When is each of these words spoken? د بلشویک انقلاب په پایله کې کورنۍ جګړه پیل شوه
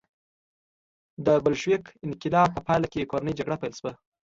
د 1.25 1.27
بلشویک 1.43 1.83
انقلاب 2.07 2.49
په 2.53 2.61
پایله 2.67 2.87
کې 2.93 3.09
کورنۍ 3.11 3.33
جګړه 3.39 3.55
پیل 3.61 3.73
شوه 3.79 3.91